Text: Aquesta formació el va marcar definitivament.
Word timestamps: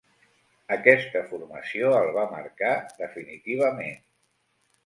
Aquesta 0.75 1.21
formació 1.33 1.93
el 1.99 2.09
va 2.17 2.25
marcar 2.33 2.73
definitivament. 3.03 4.05